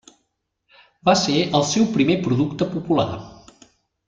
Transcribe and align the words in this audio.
Va 1.09 1.15
ser 1.25 1.35
el 1.59 1.67
seu 1.75 1.85
primer 1.99 2.17
producte 2.27 2.69
popular. 2.75 3.07